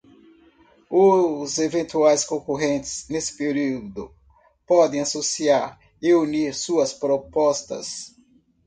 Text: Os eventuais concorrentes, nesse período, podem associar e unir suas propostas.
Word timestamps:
Os 0.89 1.59
eventuais 1.59 2.25
concorrentes, 2.25 3.05
nesse 3.07 3.37
período, 3.37 4.11
podem 4.65 4.99
associar 4.99 5.79
e 6.01 6.11
unir 6.11 6.55
suas 6.55 6.91
propostas. 6.91 8.11